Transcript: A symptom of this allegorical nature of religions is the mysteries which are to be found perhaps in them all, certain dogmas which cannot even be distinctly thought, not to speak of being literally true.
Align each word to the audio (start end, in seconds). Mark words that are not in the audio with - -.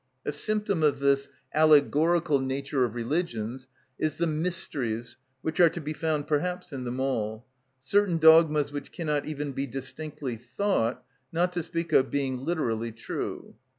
A 0.25 0.31
symptom 0.31 0.81
of 0.81 0.97
this 0.97 1.29
allegorical 1.53 2.39
nature 2.39 2.85
of 2.85 2.95
religions 2.95 3.67
is 3.99 4.17
the 4.17 4.25
mysteries 4.25 5.17
which 5.43 5.59
are 5.59 5.69
to 5.69 5.79
be 5.79 5.93
found 5.93 6.25
perhaps 6.25 6.73
in 6.73 6.85
them 6.85 6.99
all, 6.99 7.45
certain 7.81 8.17
dogmas 8.17 8.71
which 8.71 8.91
cannot 8.91 9.27
even 9.27 9.51
be 9.51 9.67
distinctly 9.67 10.37
thought, 10.37 11.03
not 11.31 11.53
to 11.53 11.61
speak 11.61 11.93
of 11.93 12.09
being 12.09 12.39
literally 12.43 12.91
true. 12.91 13.53